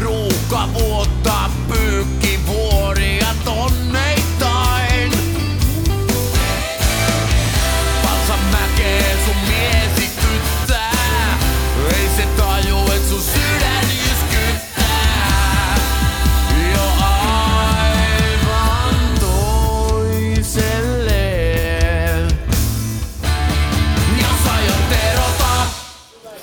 Ruuhka 0.00 0.68
vuotta, 0.74 1.50
pyykki 1.68 2.40
vuotta. 2.46 2.71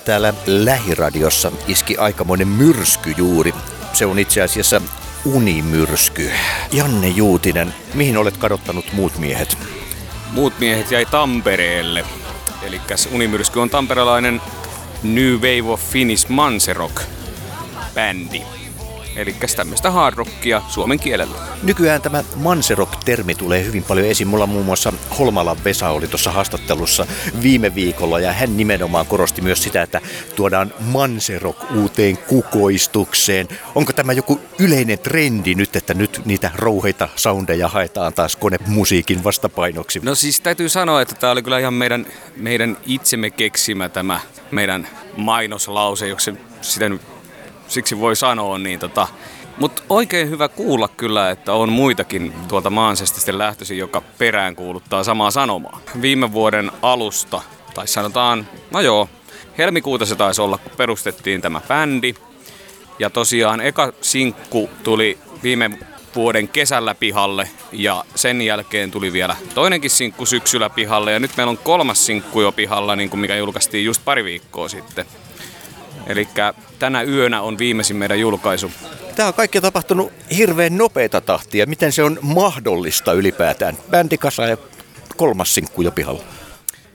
Täällä 0.10 0.34
lähiradiossa 0.46 1.52
iski 1.68 1.98
aikamoinen 1.98 2.48
myrsky 2.48 3.14
juuri. 3.18 3.54
Se 3.94 4.06
on 4.06 4.20
itse 4.20 4.42
asiassa 4.42 4.82
unimyrsky. 5.26 6.32
Janne 6.72 7.08
Juutinen, 7.08 7.74
mihin 7.94 8.18
olet 8.18 8.38
kadottanut 8.38 8.94
muut 8.94 9.18
miehet? 9.18 9.58
Muut 10.32 10.60
miehet 10.60 10.92
jäi 10.92 11.06
Tampereelle. 11.06 12.06
Eli 12.62 12.82
Unimyrsky 13.12 13.60
on 13.60 13.70
tamperelainen 13.70 14.42
New 15.04 15.36
Wave 15.36 15.74
of 15.74 15.82
Finnish 15.92 16.30
Manserock 16.30 17.02
bändi. 17.94 18.59
Eli 19.20 19.36
tämmöistä 19.56 19.92
hard 19.92 20.18
rockia 20.18 20.62
suomen 20.68 21.00
kielellä. 21.00 21.36
Nykyään 21.64 22.02
tämä 22.02 22.24
Manserok-termi 22.36 23.36
tulee 23.36 23.66
hyvin 23.66 23.84
paljon 23.84 24.08
esiin. 24.08 24.28
Mulla 24.28 24.48
muun 24.48 24.66
muassa 24.66 24.94
Holmalan 25.20 25.64
Vesa 25.64 25.90
oli 25.90 26.08
tuossa 26.08 26.32
haastattelussa 26.32 27.08
viime 27.44 27.76
viikolla 27.76 28.20
ja 28.20 28.34
hän 28.34 28.58
nimenomaan 28.58 29.06
korosti 29.06 29.42
myös 29.42 29.64
sitä, 29.64 29.82
että 29.82 30.02
tuodaan 30.36 30.74
Manserok 30.80 31.72
uuteen 31.72 32.18
kukoistukseen. 32.18 33.48
Onko 33.76 33.94
tämä 33.94 34.14
joku 34.14 34.40
yleinen 34.60 35.00
trendi 35.00 35.56
nyt, 35.56 35.76
että 35.76 35.94
nyt 35.94 36.22
niitä 36.26 36.52
rouheita 36.56 37.10
soundeja 37.16 37.68
haetaan 37.68 38.14
taas 38.14 38.36
konemusiikin 38.36 39.24
vastapainoksi? 39.24 40.00
No 40.04 40.16
siis 40.16 40.42
täytyy 40.42 40.70
sanoa, 40.70 41.02
että 41.02 41.16
tämä 41.16 41.32
oli 41.32 41.44
kyllä 41.44 41.60
ihan 41.60 41.74
meidän, 41.74 42.06
meidän 42.36 42.78
itsemme 42.86 43.30
keksimä 43.30 43.90
tämä 43.90 44.20
meidän 44.52 44.88
mainoslause, 45.18 46.08
jos 46.08 46.24
se 46.26 46.34
sitä 46.62 46.90
nyt 46.90 47.02
siksi 47.70 48.00
voi 48.00 48.16
sanoa. 48.16 48.58
Niin 48.58 48.80
tota, 48.80 49.08
mutta 49.60 49.82
oikein 49.90 50.30
hyvä 50.30 50.48
kuulla 50.48 50.88
kyllä, 50.88 51.30
että 51.30 51.54
on 51.54 51.72
muitakin 51.72 52.34
tuolta 52.48 52.70
Maansesta 52.70 53.18
sitten 53.18 53.38
lähtöisin, 53.38 53.78
joka 53.78 54.02
perään 54.18 54.56
kuuluttaa 54.56 55.04
samaa 55.04 55.32
sanomaa. 55.32 55.80
Viime 56.02 56.32
vuoden 56.32 56.72
alusta, 56.82 57.42
tai 57.74 57.88
sanotaan, 57.88 58.48
no 58.72 58.82
joo, 58.82 59.10
helmikuuta 59.58 60.06
se 60.06 60.16
taisi 60.16 60.42
olla, 60.42 60.58
kun 60.58 60.72
perustettiin 60.78 61.42
tämä 61.42 61.62
bändi. 61.68 62.14
Ja 63.00 63.10
tosiaan 63.10 63.62
eka 63.62 63.94
sinkku 64.02 64.70
tuli 64.84 65.18
viime 65.44 65.70
vuoden 66.16 66.48
kesällä 66.48 66.96
pihalle 66.96 67.50
ja 67.72 68.06
sen 68.16 68.42
jälkeen 68.42 68.92
tuli 68.92 69.14
vielä 69.14 69.36
toinenkin 69.56 69.92
sinkku 69.92 70.26
syksyllä 70.26 70.70
pihalle 70.70 71.12
ja 71.12 71.20
nyt 71.20 71.38
meillä 71.38 71.52
on 71.52 71.58
kolmas 71.58 72.06
sinkku 72.06 72.42
jo 72.42 72.52
pihalla, 72.52 72.96
niin 72.96 73.10
kuin 73.10 73.20
mikä 73.20 73.36
julkaistiin 73.36 73.86
just 73.86 74.06
pari 74.06 74.24
viikkoa 74.24 74.70
sitten. 74.70 75.06
Eli 76.10 76.28
tänä 76.80 77.02
yönä 77.02 77.42
on 77.42 77.58
viimeisin 77.58 77.98
meidän 77.98 78.20
julkaisu. 78.20 78.72
Tämä 79.16 79.28
on 79.28 79.34
kaikki 79.34 79.62
tapahtunut 79.62 80.12
hirveän 80.38 80.78
nopeita 80.78 81.22
tahtia. 81.22 81.66
Miten 81.66 81.92
se 81.92 82.04
on 82.04 82.20
mahdollista 82.22 83.14
ylipäätään? 83.14 83.78
Bändikasa 83.90 84.46
ja 84.46 84.58
kolmas 85.18 85.56
sinkku 85.56 85.82
jo 85.82 85.92
pihalla. 85.92 86.24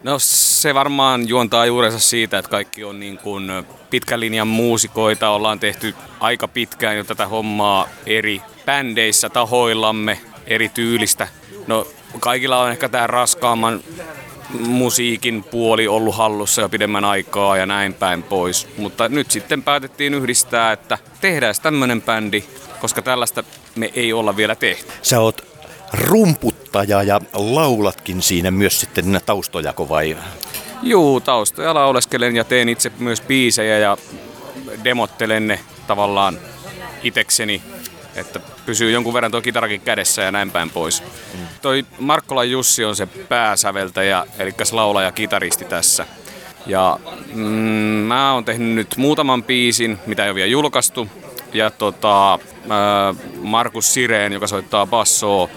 No 0.02 0.18
se 0.18 0.74
varmaan 0.74 1.28
juontaa 1.28 1.66
juurensa 1.66 1.98
siitä, 1.98 2.38
että 2.38 2.50
kaikki 2.50 2.84
on 2.84 3.00
niin 3.00 3.18
kuin 3.18 3.50
pitkän 3.90 4.20
linjan 4.20 4.48
muusikoita. 4.48 5.30
Ollaan 5.30 5.60
tehty 5.60 5.94
aika 6.20 6.48
pitkään 6.48 6.96
jo 6.96 7.04
tätä 7.04 7.26
hommaa 7.26 7.88
eri 8.06 8.42
bändeissä, 8.66 9.28
tahoillamme, 9.28 10.20
eri 10.46 10.68
tyylistä. 10.68 11.28
No 11.66 11.86
kaikilla 12.20 12.58
on 12.58 12.70
ehkä 12.70 12.88
tämä 12.88 13.06
raskaamman 13.06 13.80
musiikin 14.58 15.44
puoli 15.44 15.88
ollut 15.88 16.14
hallussa 16.14 16.62
jo 16.62 16.68
pidemmän 16.68 17.04
aikaa 17.04 17.56
ja 17.56 17.66
näin 17.66 17.94
päin 17.94 18.22
pois. 18.22 18.68
Mutta 18.76 19.08
nyt 19.08 19.30
sitten 19.30 19.62
päätettiin 19.62 20.14
yhdistää, 20.14 20.72
että 20.72 20.98
tehdään 21.20 21.54
tämmönen 21.62 22.02
bändi, 22.02 22.44
koska 22.80 23.02
tällaista 23.02 23.44
me 23.76 23.90
ei 23.94 24.12
olla 24.12 24.36
vielä 24.36 24.54
tehty. 24.54 24.92
Sä 25.02 25.20
oot 25.20 25.46
rumputtaja 25.92 27.02
ja 27.02 27.20
laulatkin 27.32 28.22
siinä 28.22 28.50
myös 28.50 28.80
sitten 28.80 29.20
taustojako 29.26 29.88
vai? 29.88 30.16
Juu, 30.82 31.20
taustoja 31.20 31.74
lauleskelen 31.74 32.36
ja 32.36 32.44
teen 32.44 32.68
itse 32.68 32.92
myös 32.98 33.20
biisejä 33.20 33.78
ja 33.78 33.96
demottelen 34.84 35.46
ne 35.46 35.60
tavallaan 35.86 36.38
itekseni, 37.02 37.62
että 38.16 38.40
pysyy 38.66 38.90
jonkun 38.90 39.14
verran 39.14 39.30
tuo 39.30 39.42
kitarakin 39.42 39.80
kädessä 39.80 40.22
ja 40.22 40.32
näin 40.32 40.50
päin 40.50 40.70
pois. 40.70 41.02
Mm. 41.02 41.46
Toi 41.62 41.84
Markkola 41.98 42.44
Jussi 42.44 42.84
on 42.84 42.96
se 42.96 43.06
pääsäveltäjä, 43.06 44.26
eli 44.38 44.54
laulaja 44.72 45.12
kitaristi 45.12 45.64
tässä. 45.64 46.06
Ja 46.66 46.98
mm, 47.34 47.44
mä 48.08 48.32
oon 48.32 48.44
tehnyt 48.44 48.74
nyt 48.74 48.96
muutaman 48.96 49.42
biisin, 49.42 49.98
mitä 50.06 50.24
ei 50.24 50.30
ole 50.30 50.34
vielä 50.34 50.50
julkaistu. 50.50 51.08
Ja 51.52 51.70
tota, 51.70 52.38
Markus 53.42 53.94
Sireen, 53.94 54.32
joka 54.32 54.46
soittaa 54.46 54.86
bassoa, 54.86 55.48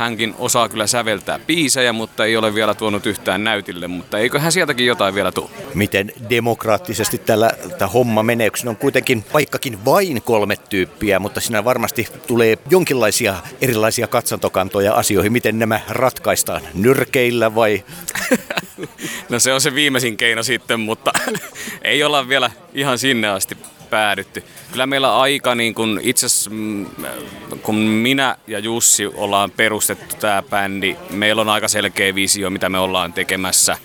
hänkin 0.00 0.34
osaa 0.38 0.68
kyllä 0.68 0.86
säveltää 0.86 1.38
biisejä, 1.38 1.92
mutta 1.92 2.24
ei 2.24 2.36
ole 2.36 2.54
vielä 2.54 2.74
tuonut 2.74 3.06
yhtään 3.06 3.44
näytille, 3.44 3.88
mutta 3.88 4.18
eiköhän 4.18 4.52
sieltäkin 4.52 4.86
jotain 4.86 5.14
vielä 5.14 5.32
tule. 5.32 5.50
Miten 5.74 6.12
demokraattisesti 6.30 7.18
tällä 7.18 7.50
tämä 7.78 7.88
homma 7.88 8.22
menee, 8.22 8.50
kun 8.50 8.68
on 8.68 8.76
kuitenkin 8.76 9.24
vaikkakin 9.32 9.84
vain 9.84 10.22
kolme 10.22 10.56
tyyppiä, 10.56 11.18
mutta 11.18 11.40
siinä 11.40 11.64
varmasti 11.64 12.08
tulee 12.26 12.58
jonkinlaisia 12.70 13.34
erilaisia 13.60 14.06
katsantokantoja 14.06 14.94
asioihin. 14.94 15.32
Miten 15.32 15.58
nämä 15.58 15.80
ratkaistaan? 15.88 16.62
Nyrkeillä 16.74 17.54
vai? 17.54 17.84
no 19.28 19.38
se 19.38 19.52
on 19.52 19.60
se 19.60 19.74
viimeisin 19.74 20.16
keino 20.16 20.42
sitten, 20.42 20.80
mutta 20.80 21.12
ei 21.82 22.02
olla 22.02 22.28
vielä 22.28 22.50
ihan 22.74 22.98
sinne 22.98 23.28
asti 23.28 23.56
päädytty. 23.90 24.44
Kyllä 24.72 24.86
meillä 24.86 25.20
aika, 25.20 25.54
niin 25.54 25.74
kun 25.74 26.00
itse 26.02 26.26
asiassa, 26.26 26.50
kun 27.62 27.74
minä 27.74 28.36
ja 28.46 28.58
Jussi 28.58 29.06
ollaan 29.06 29.50
perustettu 29.50 30.16
tämä 30.20 30.42
bändi, 30.42 30.96
meillä 31.10 31.42
on 31.42 31.48
aika 31.48 31.68
selkeä 31.68 32.14
visio, 32.14 32.50
mitä 32.50 32.68
me 32.68 32.78
ollaan 32.78 33.12
tekemässä. 33.12 33.76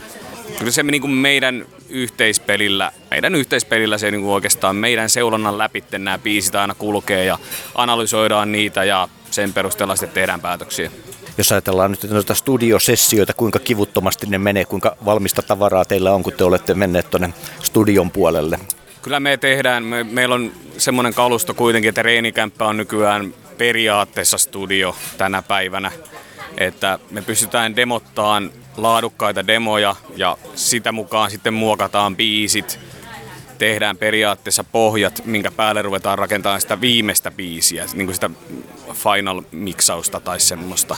Kyllä 0.59 0.71
se 0.71 0.83
niin 0.83 1.09
meidän 1.09 1.65
yhteispelillä, 1.89 2.91
meidän 3.11 3.35
yhteispelillä 3.35 3.97
se 3.97 4.11
niin 4.11 4.21
kuin 4.21 4.33
oikeastaan 4.33 4.75
meidän 4.75 5.09
seulonnan 5.09 5.57
läpi 5.57 5.83
nämä 5.91 6.17
biisit 6.17 6.55
aina 6.55 6.75
kulkee 6.75 7.25
ja 7.25 7.39
analysoidaan 7.75 8.51
niitä 8.51 8.83
ja 8.83 9.07
sen 9.31 9.53
perusteella 9.53 9.95
sitten 9.95 10.13
tehdään 10.13 10.41
päätöksiä. 10.41 10.91
Jos 11.37 11.51
ajatellaan 11.51 11.91
nyt 11.91 12.03
noita 12.03 12.33
studiosessioita, 12.33 13.33
kuinka 13.33 13.59
kivuttomasti 13.59 14.27
ne 14.27 14.37
menee, 14.37 14.65
kuinka 14.65 14.97
valmista 15.05 15.41
tavaraa 15.41 15.85
teillä 15.85 16.13
on, 16.13 16.23
kun 16.23 16.33
te 16.33 16.43
olette 16.43 16.73
menneet 16.73 17.09
tuonne 17.09 17.33
studion 17.63 18.11
puolelle? 18.11 18.59
Kyllä 19.05 19.19
me 19.19 19.37
tehdään, 19.37 19.83
me, 19.83 20.03
meillä 20.03 20.35
on 20.35 20.51
semmoinen 20.77 21.13
kalusto 21.13 21.53
kuitenkin, 21.53 21.89
että 21.89 22.01
reenikämppä 22.01 22.65
on 22.65 22.77
nykyään 22.77 23.33
periaatteessa 23.57 24.37
studio 24.37 24.95
tänä 25.17 25.41
päivänä. 25.41 25.91
Että 26.57 26.99
me 27.11 27.21
pystytään 27.21 27.75
demottaan 27.75 28.51
laadukkaita 28.77 29.47
demoja 29.47 29.95
ja 30.15 30.37
sitä 30.55 30.91
mukaan 30.91 31.31
sitten 31.31 31.53
muokataan 31.53 32.15
biisit. 32.15 32.79
Tehdään 33.57 33.97
periaatteessa 33.97 34.63
pohjat, 34.63 35.21
minkä 35.25 35.51
päälle 35.51 35.81
ruvetaan 35.81 36.17
rakentamaan 36.17 36.61
sitä 36.61 36.81
viimeistä 36.81 37.31
biisiä, 37.31 37.85
niin 37.93 38.07
kuin 38.07 38.15
sitä 38.15 38.29
final 38.93 39.41
miksausta 39.51 40.19
tai 40.19 40.39
semmoista. 40.39 40.97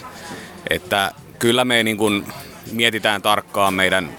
Että 0.69 1.11
kyllä 1.39 1.65
me 1.65 1.83
niin 1.83 1.97
kuin 1.97 2.25
mietitään 2.71 3.21
tarkkaan 3.21 3.73
meidän 3.73 4.09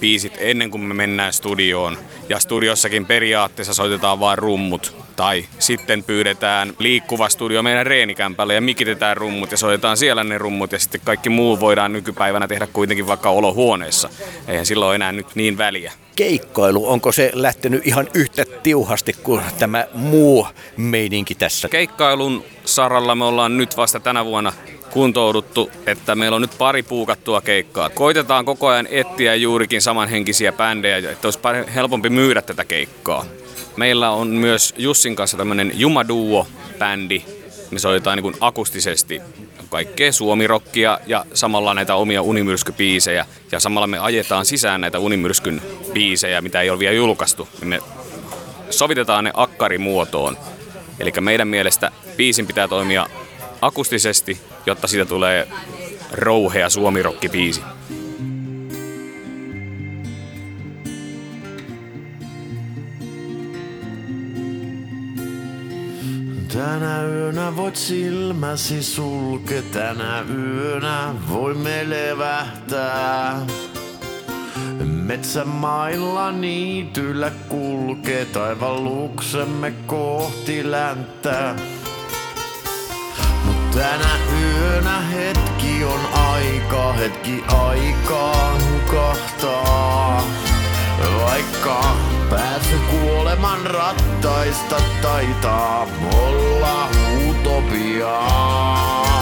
biisit 0.00 0.32
ennen 0.38 0.70
kuin 0.70 0.80
me 0.80 0.94
mennään 0.94 1.32
studioon. 1.32 1.98
Ja 2.28 2.40
studiossakin 2.40 3.06
periaatteessa 3.06 3.74
soitetaan 3.74 4.20
vain 4.20 4.38
rummut. 4.38 4.96
Tai 5.16 5.44
sitten 5.58 6.04
pyydetään 6.04 6.72
liikkuva 6.78 7.28
studio 7.28 7.62
meidän 7.62 7.86
reenikämpälle 7.86 8.54
ja 8.54 8.60
mikitetään 8.60 9.16
rummut 9.16 9.50
ja 9.50 9.56
soitetaan 9.56 9.96
siellä 9.96 10.24
ne 10.24 10.38
rummut. 10.38 10.72
Ja 10.72 10.78
sitten 10.78 11.00
kaikki 11.04 11.28
muu 11.28 11.60
voidaan 11.60 11.92
nykypäivänä 11.92 12.48
tehdä 12.48 12.66
kuitenkin 12.66 13.06
vaikka 13.06 13.30
olohuoneessa. 13.30 14.08
Eihän 14.48 14.66
silloin 14.66 14.94
enää 14.94 15.12
nyt 15.12 15.26
niin 15.34 15.58
väliä. 15.58 15.92
Keikkailu, 16.16 16.90
onko 16.90 17.12
se 17.12 17.30
lähtenyt 17.34 17.86
ihan 17.86 18.08
yhtä 18.14 18.44
tiuhasti 18.62 19.12
kuin 19.22 19.42
tämä 19.58 19.86
muu 19.94 20.46
meininki 20.76 21.34
tässä? 21.34 21.68
Keikkailun 21.68 22.44
saralla 22.64 23.14
me 23.14 23.24
ollaan 23.24 23.56
nyt 23.56 23.76
vasta 23.76 24.00
tänä 24.00 24.24
vuonna 24.24 24.52
kuntouduttu, 24.92 25.70
että 25.86 26.14
meillä 26.14 26.34
on 26.34 26.42
nyt 26.42 26.58
pari 26.58 26.82
puukattua 26.82 27.40
keikkaa. 27.40 27.90
Koitetaan 27.90 28.44
koko 28.44 28.68
ajan 28.68 28.88
etsiä 28.90 29.34
juurikin 29.34 29.82
samanhenkisiä 29.82 30.52
bändejä, 30.52 31.10
että 31.10 31.26
olisi 31.26 31.38
helpompi 31.74 32.10
myydä 32.10 32.42
tätä 32.42 32.64
keikkaa. 32.64 33.24
Meillä 33.76 34.10
on 34.10 34.28
myös 34.28 34.74
Jussin 34.78 35.16
kanssa 35.16 35.36
tämmöinen 35.36 35.72
Jumaduo-bändi. 35.74 37.22
Me 37.70 37.78
soitetaan 37.78 38.18
niin 38.18 38.36
akustisesti 38.40 39.20
kaikkea 39.70 40.12
suomirokkia 40.12 40.98
ja 41.06 41.24
samalla 41.34 41.74
näitä 41.74 41.94
omia 41.94 42.22
unimyrskypiisejä. 42.22 43.26
Ja 43.52 43.60
samalla 43.60 43.86
me 43.86 43.98
ajetaan 43.98 44.46
sisään 44.46 44.80
näitä 44.80 44.98
unimyrskyn 44.98 45.62
biisejä, 45.92 46.40
mitä 46.40 46.60
ei 46.60 46.70
ole 46.70 46.78
vielä 46.78 46.94
julkaistu. 46.94 47.48
Me 47.64 47.80
sovitetaan 48.70 49.24
ne 49.24 49.30
akkarimuotoon 49.34 50.36
Eli 51.00 51.12
meidän 51.20 51.48
mielestä 51.48 51.90
biisin 52.16 52.46
pitää 52.46 52.68
toimia 52.68 53.06
akustisesti, 53.62 54.40
jotta 54.66 54.86
siitä 54.86 55.04
tulee 55.04 55.48
rouhea 56.12 56.70
suomirokkibiisi. 56.70 57.62
Tänä 66.52 67.02
yönä 67.06 67.56
voit 67.56 67.76
silmäsi 67.76 68.82
sulke, 68.82 69.62
tänä 69.62 70.24
yönä 70.34 71.14
voimme 71.28 71.90
levähtää. 71.90 73.46
Metsämailla 74.84 76.32
niityllä 76.32 77.30
kulkee, 77.48 78.24
taivalluksemme 78.24 79.72
kohti 79.86 80.70
läntää. 80.70 81.56
Tänä 83.74 84.18
yönä 84.40 85.00
hetki 85.00 85.84
on 85.84 86.00
aika, 86.14 86.92
hetki 86.92 87.44
aikaa 87.48 88.58
hukahtaa. 88.70 90.22
Vaikka 91.22 91.96
pääsy 92.30 92.76
kuoleman 92.90 93.60
rattaista 93.66 94.76
taitaa 95.02 95.86
olla 96.12 96.88
utopiaa. 97.28 99.21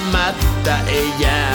Ymmärtämättä 0.00 0.78
ei 0.86 1.12
jää 1.18 1.49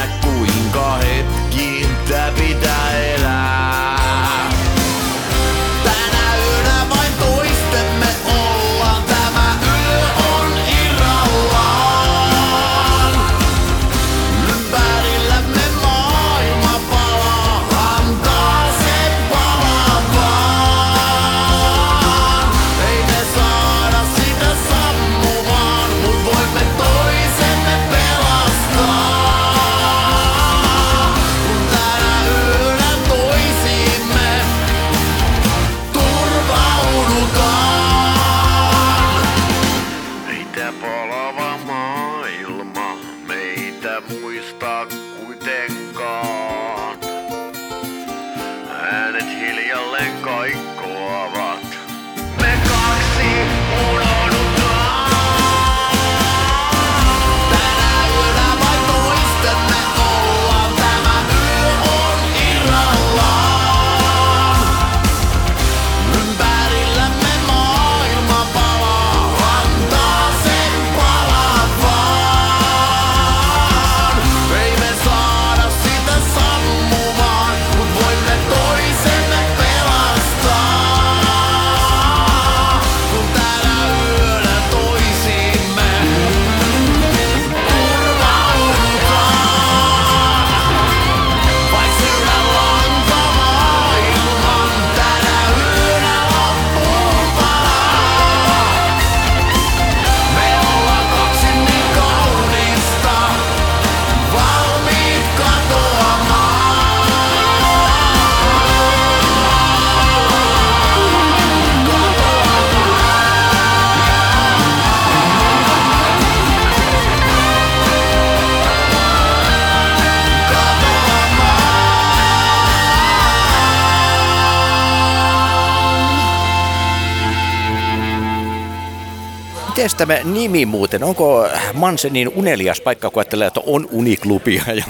Miten 129.76 129.98
tämä 129.98 130.18
nimi 130.24 130.66
muuten? 130.66 131.04
Onko 131.04 131.48
Manse 131.74 132.10
niin 132.10 132.32
unelias 132.36 132.82
paikka, 132.82 133.10
kun 133.10 133.22
ajattelee, 133.22 133.48
että 133.48 133.62
on 133.66 133.88
uniklubia 133.92 134.64
ja 134.76 134.84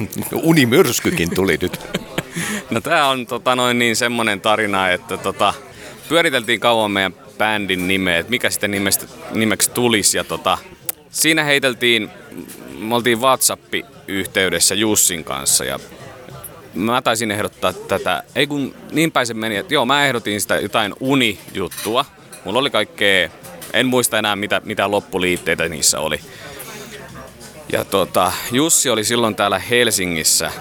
unimyrskykin 0.43 1.35
tuli 1.35 1.57
nyt? 1.61 1.79
No 2.69 2.81
tää 2.81 3.07
on 3.07 3.27
tota, 3.27 3.55
noin 3.55 3.79
niin 3.79 3.95
semmonen 3.95 4.41
tarina, 4.41 4.89
että 4.89 5.17
tota, 5.17 5.53
pyöriteltiin 6.09 6.59
kauan 6.59 6.91
meidän 6.91 7.13
bändin 7.37 7.87
nimeä, 7.87 8.17
että 8.17 8.29
mikä 8.29 8.49
sitten 8.49 8.71
nimestä, 8.71 9.05
nimeksi 9.31 9.71
tulisi. 9.71 10.17
Ja 10.17 10.23
tota, 10.23 10.57
siinä 11.09 11.43
heiteltiin, 11.43 12.09
me 12.79 12.95
oltiin 12.95 13.21
WhatsApp-yhteydessä 13.21 14.75
Jussin 14.75 15.23
kanssa 15.23 15.65
ja 15.65 15.79
mä 16.73 17.01
taisin 17.01 17.31
ehdottaa 17.31 17.73
tätä, 17.73 18.23
ei 18.35 18.47
kun 18.47 18.75
niin 18.91 19.11
päin 19.11 19.27
se 19.27 19.33
meni, 19.33 19.55
että 19.55 19.73
joo 19.73 19.85
mä 19.85 20.05
ehdotin 20.05 20.41
sitä 20.41 20.55
jotain 20.55 20.93
uni-juttua. 20.99 22.05
Mulla 22.45 22.59
oli 22.59 22.69
kaikkea, 22.69 23.29
en 23.75 23.85
muista 23.85 24.19
enää 24.19 24.35
mitä, 24.35 24.61
mitä 24.65 24.91
loppuliitteitä 24.91 25.69
niissä 25.69 25.99
oli. 25.99 26.19
Ja 27.71 27.85
tota, 27.85 28.31
Jussi 28.51 28.89
oli 28.89 29.03
silloin 29.03 29.35
täällä 29.35 29.59
Helsingissä 29.59 30.51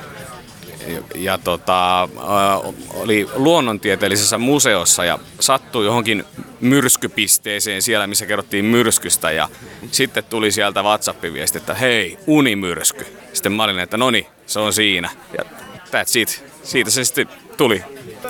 ja, 1.14 1.38
tota, 1.38 2.08
oli 2.94 3.28
luonnontieteellisessä 3.34 4.38
museossa 4.38 5.04
ja 5.04 5.18
sattui 5.40 5.84
johonkin 5.84 6.24
myrskypisteeseen 6.60 7.82
siellä, 7.82 8.06
missä 8.06 8.26
kerrottiin 8.26 8.64
myrskystä 8.64 9.30
ja 9.30 9.48
sitten 9.90 10.24
tuli 10.24 10.52
sieltä 10.52 10.82
WhatsApp-viesti, 10.82 11.58
että 11.58 11.74
hei, 11.74 12.18
unimyrsky. 12.26 13.06
Sitten 13.32 13.52
mä 13.52 13.64
olin, 13.64 13.78
että 13.78 13.96
noni, 13.96 14.26
se 14.46 14.60
on 14.60 14.72
siinä. 14.72 15.10
Ja 15.38 15.44
that's 15.74 16.20
it. 16.20 16.44
Siitä 16.62 16.90
se 16.90 17.04
sitten 17.04 17.28
tuli. 17.56 17.82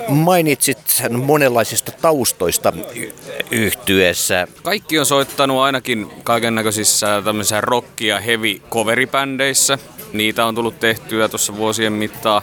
Mainitsit 0.08 0.78
monenlaisista 1.10 1.92
taustoista 1.92 2.72
y- 2.94 3.12
yhtyessä. 3.50 4.48
Kaikki 4.62 4.98
on 4.98 5.06
soittanut 5.06 5.58
ainakin 5.58 6.10
kaiken 6.24 6.54
näköisissä 6.54 7.22
tämmöisissä 7.24 7.60
rock- 7.60 8.04
ja 8.04 8.20
heavy 8.20 8.60
coveribändeissä. 8.70 9.78
Niitä 10.12 10.46
on 10.46 10.54
tullut 10.54 10.80
tehtyä 10.80 11.28
tuossa 11.28 11.56
vuosien 11.56 11.92
mittaan. 11.92 12.42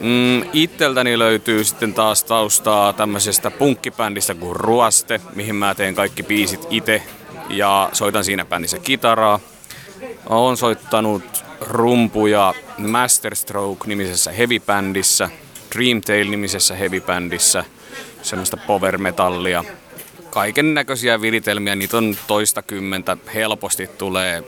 Mm, 0.00 0.42
itseltäni 0.52 1.18
löytyy 1.18 1.64
sitten 1.64 1.94
taas 1.94 2.24
taustaa 2.24 2.92
tämmöisestä 2.92 3.50
punkkibändistä 3.50 4.34
kuin 4.34 4.56
Ruaste, 4.56 5.20
mihin 5.34 5.54
mä 5.54 5.74
teen 5.74 5.94
kaikki 5.94 6.22
biisit 6.22 6.66
itse 6.70 7.02
ja 7.50 7.88
soitan 7.92 8.24
siinä 8.24 8.44
bändissä 8.44 8.78
kitaraa. 8.78 9.40
Olen 10.26 10.56
soittanut 10.56 11.44
rumpuja 11.60 12.54
Masterstroke-nimisessä 12.78 14.32
heavy-bändissä. 14.32 15.30
Dreamtail-nimisessä 15.74 16.74
heavy-bändissä, 16.74 17.64
semmoista 18.22 18.56
power 18.56 18.98
metallia. 18.98 19.64
Kaiken 20.30 20.74
näköisiä 20.74 21.20
viritelmiä, 21.20 21.74
niitä 21.74 21.96
on 21.96 22.16
toista 22.26 22.62
kymmentä, 22.62 23.16
helposti 23.34 23.86
tulee, 23.86 24.44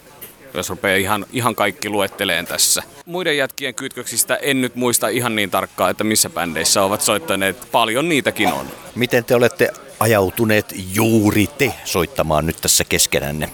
jos 0.54 0.69
rupeaa 0.69 0.97
ihan, 0.97 1.26
ihan 1.33 1.54
kaikki 1.54 1.88
luetteleen 1.88 2.47
tässä. 2.47 2.83
Muiden 3.07 3.37
jätkien 3.37 3.75
kytköksistä 3.75 4.37
en 4.37 4.61
nyt 4.61 4.75
muista 4.76 5.09
ihan 5.09 5.37
niin 5.37 5.50
tarkkaan, 5.50 5.90
että 5.90 6.04
missä 6.04 6.31
bändeissä 6.31 6.83
ovat 6.83 7.00
soittaneet. 7.00 7.69
Paljon 7.73 8.09
niitäkin 8.09 8.52
on. 8.52 8.66
Miten 8.95 9.25
te 9.25 9.35
olette 9.35 9.71
ajautuneet 10.00 10.75
juuri 10.95 11.47
te 11.47 11.75
soittamaan 11.85 12.47
nyt 12.47 12.57
tässä 12.61 12.85
keskenänne? 12.85 13.50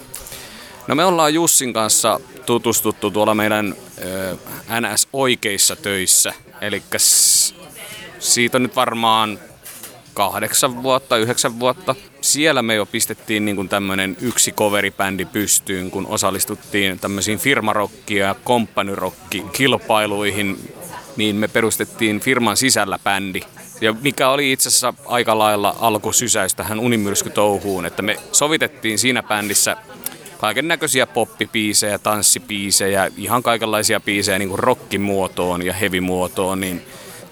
No 0.87 0.95
me 0.95 1.05
ollaan 1.05 1.33
Jussin 1.33 1.73
kanssa 1.73 2.19
tutustuttu 2.45 3.11
tuolla 3.11 3.35
meidän 3.35 3.75
ö, 4.01 4.37
NS-oikeissa 4.79 5.75
töissä. 5.75 6.33
Eli 6.61 6.83
siitä 8.19 8.57
on 8.57 8.63
nyt 8.63 8.75
varmaan 8.75 9.39
kahdeksan 10.13 10.83
vuotta, 10.83 11.17
yhdeksän 11.17 11.59
vuotta. 11.59 11.95
Siellä 12.21 12.61
me 12.61 12.75
jo 12.75 12.85
pistettiin 12.85 13.45
niin 13.45 13.69
tämmöinen 13.69 14.17
yksi 14.21 14.51
coveribändi 14.51 15.25
pystyyn, 15.25 15.91
kun 15.91 16.07
osallistuttiin 16.07 16.99
tämmöisiin 16.99 17.39
firmarokkia 17.39 18.25
ja 18.25 18.35
komppanyrokki 18.43 19.45
kilpailuihin, 19.53 20.73
niin 21.17 21.35
me 21.35 21.47
perustettiin 21.47 22.19
firman 22.19 22.57
sisällä 22.57 22.99
bändi. 23.03 23.41
Ja 23.81 23.95
mikä 24.01 24.29
oli 24.29 24.51
itse 24.51 24.69
asiassa 24.69 24.93
aika 25.05 25.37
lailla 25.37 25.75
alkusysäys 25.79 26.55
tähän 26.55 26.79
unimyrskytouhuun, 26.79 27.85
että 27.85 28.01
me 28.01 28.17
sovitettiin 28.31 28.99
siinä 28.99 29.23
bändissä 29.23 29.77
kaiken 30.37 30.67
näköisiä 30.67 31.07
poppipiisejä, 31.07 31.99
tanssipiisejä, 31.99 33.11
ihan 33.17 33.43
kaikenlaisia 33.43 33.99
piisejä 33.99 34.39
niin 34.39 34.49
kuin 34.49 34.59
rockimuotoon 34.59 35.65
ja 35.65 35.73
hevimuotoon, 35.73 36.59
niin 36.59 36.81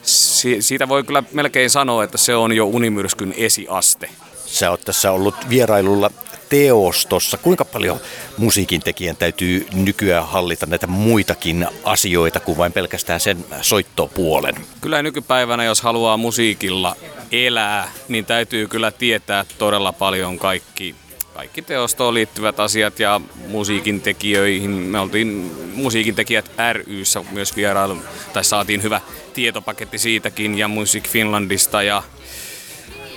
si- 0.04 0.62
siitä 0.62 0.90
voi 0.90 1.04
kyllä 1.04 1.24
melkein 1.32 1.70
sanoa, 1.70 2.04
että 2.04 2.18
se 2.18 2.36
on 2.36 2.52
jo 2.56 2.66
unimyrskyn 2.66 3.34
esiaste. 3.38 4.10
Sä 4.46 4.70
oot 4.72 4.82
tässä 4.82 5.12
ollut 5.12 5.36
vierailulla 5.50 6.10
teostossa. 6.50 7.38
Kuinka 7.38 7.66
paljon 7.66 8.00
musiikin 8.38 8.82
tekijän 8.82 9.16
täytyy 9.18 9.68
nykyään 9.74 10.28
hallita 10.28 10.66
näitä 10.66 10.88
muitakin 10.88 11.68
asioita 11.84 12.40
kuin 12.40 12.58
vain 12.58 12.74
pelkästään 12.74 13.20
sen 13.20 13.46
soittopuolen? 13.62 14.56
Kyllä 14.82 15.02
nykypäivänä, 15.02 15.64
jos 15.64 15.82
haluaa 15.82 16.18
musiikilla 16.18 16.96
elää, 17.32 17.92
niin 18.08 18.26
täytyy 18.26 18.68
kyllä 18.68 18.92
tietää 18.92 19.46
todella 19.58 19.94
paljon 19.94 20.40
kaikki 20.40 20.96
kaikki 21.34 21.64
liittyvät 22.12 22.60
asiat 22.60 23.00
ja 23.00 23.22
musiikin 23.48 24.02
tekijöihin. 24.02 24.72
Me 24.72 25.00
oltiin 25.00 25.28
musiikin 25.74 26.16
tekijät 26.16 26.52
ryssä 26.88 27.24
myös 27.32 27.56
vierailu, 27.56 27.98
tai 28.34 28.44
saatiin 28.44 28.84
hyvä 28.84 29.02
tietopaketti 29.34 29.98
siitäkin 29.98 30.58
ja 30.58 30.68
Music 30.68 31.08
Finlandista 31.08 31.84
ja 31.84 32.04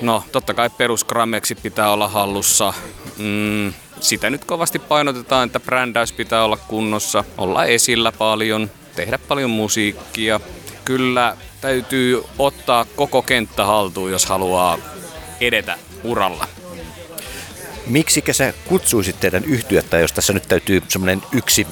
no 0.00 0.24
totta 0.32 0.54
kai 0.54 0.70
perusgrammeksi 0.70 1.54
pitää 1.54 1.92
olla 1.92 2.08
hallussa. 2.08 2.74
Mm, 3.18 3.72
sitä 4.00 4.30
nyt 4.30 4.44
kovasti 4.44 4.78
painotetaan, 4.78 5.46
että 5.46 5.60
brändäys 5.60 6.12
pitää 6.12 6.44
olla 6.44 6.56
kunnossa, 6.56 7.24
olla 7.38 7.64
esillä 7.64 8.12
paljon, 8.12 8.70
tehdä 8.96 9.18
paljon 9.18 9.50
musiikkia. 9.50 10.40
Kyllä 10.84 11.36
täytyy 11.60 12.22
ottaa 12.38 12.84
koko 12.96 13.22
kenttä 13.22 13.64
haltuun, 13.64 14.10
jos 14.10 14.26
haluaa 14.26 14.78
edetä 15.40 15.78
uralla. 16.04 16.61
Miksi 17.86 18.22
sä 18.32 18.54
kutsuisit 18.64 19.20
teidän 19.20 19.44
yhtyötä, 19.44 19.98
jos 19.98 20.12
tässä 20.12 20.32
nyt 20.32 20.48
täytyy 20.48 20.82
semmoinen 20.88 21.22
yksi, 21.32 21.66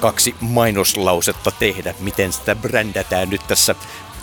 kaksi 0.00 0.34
mainoslausetta 0.40 1.50
tehdä? 1.50 1.94
Miten 2.00 2.32
sitä 2.32 2.54
brändätään 2.54 3.30
nyt 3.30 3.46
tässä 3.48 3.74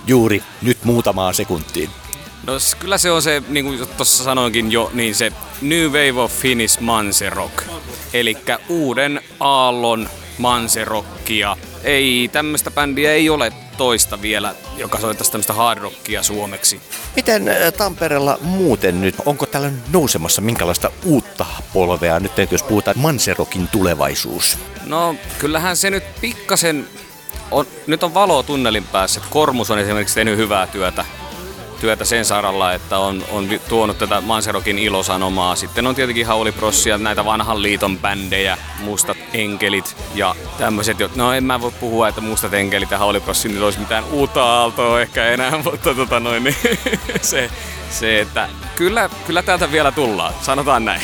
juuri 0.08 0.44
nyt 0.62 0.84
muutamaan 0.84 1.34
sekuntiin? 1.34 1.90
No 2.48 2.54
kyllä 2.80 2.98
se 2.98 3.12
on 3.12 3.22
se, 3.22 3.44
niin 3.48 3.66
kuin 3.66 3.88
tuossa 3.98 4.24
sanoinkin 4.24 4.72
jo, 4.72 4.92
niin 4.94 5.16
se 5.16 5.32
New 5.62 5.86
Wave 5.86 6.22
of 6.22 6.32
Finnish 6.32 6.80
Manserok. 6.80 7.64
Eli 8.14 8.38
uuden 8.70 9.22
aallon 9.40 10.10
manserokkia. 10.38 11.58
Ei, 11.84 12.30
tämmöistä 12.32 12.72
bändiä 12.72 13.14
ei 13.14 13.30
ole 13.30 13.54
toista 13.76 14.22
vielä, 14.22 14.56
joka 14.78 15.00
soittaisi 15.00 15.32
tämmöistä 15.32 15.54
hard 15.54 15.82
rockia 15.82 16.24
suomeksi. 16.24 16.82
Miten 17.16 17.48
äh, 17.48 17.74
Tampereella 17.78 18.38
muuten 18.42 19.02
nyt, 19.02 19.16
onko 19.26 19.46
täällä 19.46 19.72
nousemassa 19.94 20.42
minkälaista 20.42 20.92
uutta 21.06 21.46
polvea 21.74 22.20
nyt, 22.20 22.52
jos 22.52 22.64
puhutaan 22.64 23.00
Manserokin 23.00 23.68
tulevaisuus? 23.68 24.58
No 24.86 25.16
kyllähän 25.40 25.78
se 25.78 25.90
nyt 25.90 26.04
pikkasen, 26.22 26.88
on, 27.52 27.68
nyt 27.88 28.04
on 28.04 28.14
valo 28.14 28.44
tunnelin 28.44 28.84
päässä. 28.84 29.22
Kormus 29.30 29.72
on 29.72 29.80
esimerkiksi 29.80 30.16
tehnyt 30.16 30.38
hyvää 30.38 30.68
työtä 30.68 31.06
työtä 31.86 32.06
sen 32.06 32.26
saralla, 32.26 32.74
että 32.74 32.98
on, 32.98 33.24
on 33.32 33.50
tuonut 33.70 33.98
tätä 33.98 34.22
Manserokin 34.22 34.80
ilosanomaa. 34.80 35.56
Sitten 35.56 35.88
on 35.88 35.96
tietenkin 35.96 36.26
Hauli 36.26 36.52
Prossia, 36.52 36.98
näitä 36.98 37.26
vanhan 37.26 37.62
liiton 37.62 37.98
bändejä, 37.98 38.58
Mustat 38.80 39.18
Enkelit 39.34 39.98
ja 40.16 40.36
tämmöiset. 40.58 41.16
No 41.16 41.34
en 41.34 41.44
mä 41.44 41.62
voi 41.62 41.72
puhua, 41.80 42.08
että 42.08 42.22
Mustat 42.22 42.54
Enkelit 42.54 42.92
ja 42.92 42.98
Hauli 42.98 43.20
Prossi 43.20 43.48
niin 43.48 43.64
olisi 43.64 43.80
mitään 43.80 44.04
uutta 44.04 44.44
aaltoa 44.44 45.02
ehkä 45.02 45.28
enää, 45.28 45.52
mutta 45.64 45.94
tota 45.94 46.20
noin, 46.20 46.44
niin 46.44 46.56
se, 47.22 47.50
se, 47.90 48.22
että 48.22 48.50
kyllä, 48.76 49.10
kyllä 49.28 49.42
täältä 49.42 49.72
vielä 49.72 49.92
tullaan, 49.92 50.34
sanotaan 50.42 50.86
näin. 50.86 51.02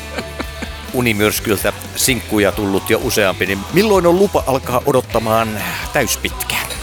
Unimyrskyltä 0.92 1.72
sinkkuja 1.96 2.52
tullut 2.52 2.90
jo 2.90 3.00
useampi, 3.02 3.46
niin 3.46 3.58
milloin 3.72 4.06
on 4.06 4.18
lupa 4.18 4.44
alkaa 4.46 4.82
odottamaan 4.86 5.48
täyspitkään? 5.92 6.77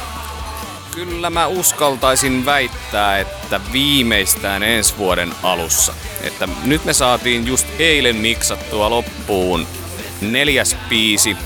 Kyllä 0.95 1.29
mä 1.29 1.47
uskaltaisin 1.47 2.45
väittää, 2.45 3.19
että 3.19 3.61
viimeistään 3.71 4.63
ensi 4.63 4.97
vuoden 4.97 5.33
alussa. 5.43 5.93
Että 6.21 6.47
nyt 6.63 6.85
me 6.85 6.93
saatiin 6.93 7.47
just 7.47 7.67
eilen 7.79 8.15
miksattua 8.15 8.89
loppuun 8.89 9.67
neljäs 10.21 10.77
biisi, 10.89 11.37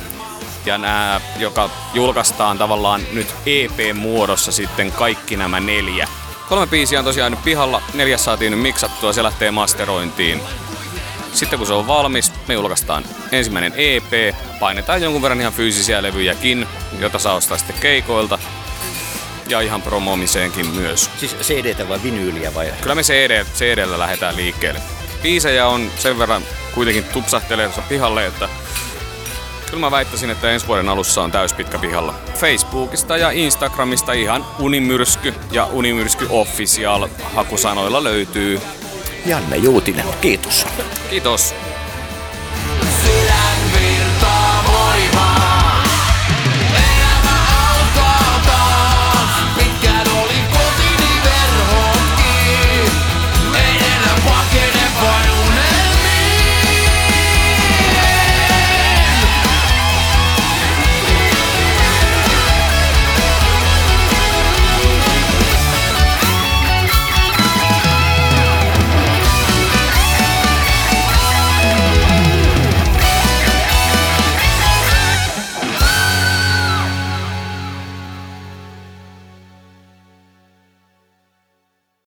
ja 0.65 0.77
nämä, 0.77 1.21
joka 1.39 1.69
julkaistaan 1.93 2.57
tavallaan 2.57 3.01
nyt 3.11 3.35
EP-muodossa 3.45 4.51
sitten 4.51 4.91
kaikki 4.91 5.37
nämä 5.37 5.59
neljä. 5.59 6.07
Kolme 6.49 6.67
biisiä 6.67 6.99
on 6.99 7.05
tosiaan 7.05 7.31
nyt 7.31 7.43
pihalla, 7.43 7.81
neljäs 7.93 8.25
saatiin 8.25 8.51
nyt 8.51 8.61
miksattua, 8.61 9.13
se 9.13 9.23
lähtee 9.23 9.51
masterointiin. 9.51 10.41
Sitten 11.33 11.59
kun 11.59 11.67
se 11.67 11.73
on 11.73 11.87
valmis, 11.87 12.33
me 12.47 12.53
julkaistaan 12.53 13.03
ensimmäinen 13.31 13.73
EP, 13.75 14.35
painetaan 14.59 15.01
jonkun 15.01 15.21
verran 15.21 15.41
ihan 15.41 15.53
fyysisiä 15.53 16.03
levyjäkin, 16.03 16.67
jota 16.99 17.19
saa 17.19 17.35
ostaa 17.35 17.57
sitten 17.57 17.79
keikoilta 17.79 18.39
ja 19.49 19.61
ihan 19.61 19.81
promoomiseenkin 19.81 20.67
myös. 20.67 21.09
Siis 21.17 21.35
cd 21.41 21.87
vai 21.89 22.03
vinyyliä 22.03 22.53
vai? 22.53 22.73
Kyllä 22.81 22.95
me 22.95 23.03
CD, 23.03 23.45
CDllä 23.55 23.99
lähdetään 23.99 24.35
liikkeelle. 24.35 24.81
Biisejä 25.21 25.67
on 25.67 25.91
sen 25.97 26.19
verran 26.19 26.43
kuitenkin 26.73 27.03
tupsahteleessa 27.03 27.81
pihalle, 27.81 28.25
että 28.25 28.49
kyllä 29.65 29.79
mä 29.79 29.91
väittäisin, 29.91 30.29
että 30.29 30.51
ensi 30.51 30.67
vuoden 30.67 30.89
alussa 30.89 31.21
on 31.21 31.31
täyspitkä 31.31 31.79
pihalla. 31.79 32.13
Facebookista 32.35 33.17
ja 33.17 33.31
Instagramista 33.31 34.13
ihan 34.13 34.45
Unimyrsky 34.59 35.33
ja 35.51 35.65
Unimyrsky 35.65 36.27
Official 36.29 37.07
hakusanoilla 37.35 38.03
löytyy. 38.03 38.61
Janne 39.25 39.57
Juutinen, 39.57 40.05
kiitos. 40.21 40.65
Kiitos. 41.09 41.55